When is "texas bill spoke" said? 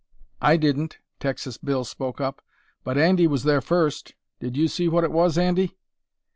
1.19-2.19